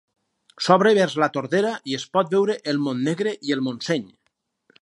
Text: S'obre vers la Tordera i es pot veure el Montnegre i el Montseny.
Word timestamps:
S'obre 0.67 0.93
vers 0.97 1.17
la 1.25 1.27
Tordera 1.35 1.75
i 1.93 1.97
es 1.99 2.07
pot 2.17 2.33
veure 2.39 2.57
el 2.73 2.83
Montnegre 2.89 3.39
i 3.51 3.57
el 3.59 3.63
Montseny. 3.69 4.13